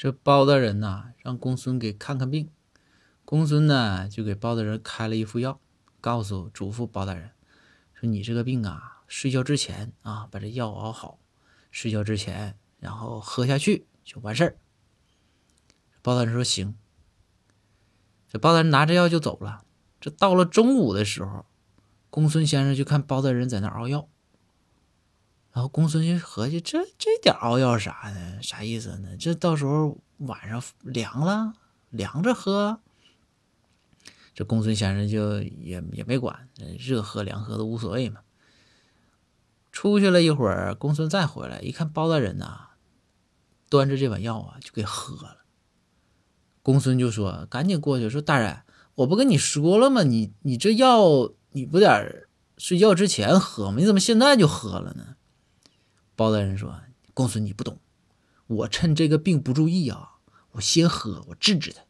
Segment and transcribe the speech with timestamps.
[0.00, 2.48] 这包大人呐，让公孙给看看病。
[3.26, 5.60] 公孙呢，就给包大人开了一副药，
[6.00, 7.32] 告诉嘱咐包大人
[7.92, 11.18] 说：“你这个病啊，睡觉之前啊，把这药熬好，
[11.70, 14.56] 睡觉之前然后喝下去就完事儿。”
[16.00, 16.74] 包大人说：“行。”
[18.26, 19.66] 这包大人拿着药就走了。
[20.00, 21.44] 这到了中午的时候，
[22.08, 24.08] 公孙先生就看包大人在那熬药。
[25.60, 29.14] 然后公孙就合计，这这点熬药啥的，啥意思呢？
[29.18, 31.52] 这到时候晚上凉了，
[31.90, 32.80] 凉着喝。
[34.32, 38.22] 这公孙先生就也也没管，热喝凉喝都无所谓嘛。
[39.70, 42.68] 出去了一会儿，公孙再回来，一看包大人呐，
[43.68, 45.44] 端着这碗药啊，就给喝了。
[46.62, 48.62] 公孙就说：“赶紧过去说，大人，
[48.94, 50.04] 我不跟你说了吗？
[50.04, 53.76] 你你这药你不得睡觉之前喝吗？
[53.78, 55.16] 你怎么现在就喝了呢？”
[56.20, 56.78] 包大人说
[57.14, 57.78] ：“公孙，你不懂，
[58.46, 60.16] 我趁这个病不注意啊，
[60.50, 61.80] 我先喝，我治治他。